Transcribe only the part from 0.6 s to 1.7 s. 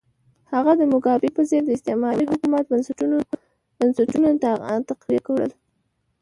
د موګابي په څېر د